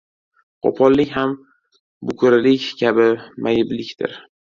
[0.67, 1.35] Qo‘pollik ham
[2.11, 3.05] bukrilik kabi
[3.49, 4.17] mayiblikdir.